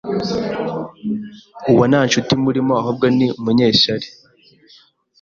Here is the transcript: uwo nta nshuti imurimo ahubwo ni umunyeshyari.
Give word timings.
uwo 1.71 1.83
nta 1.89 2.01
nshuti 2.07 2.29
imurimo 2.39 2.71
ahubwo 2.81 3.05
ni 3.17 3.27
umunyeshyari. 3.39 4.07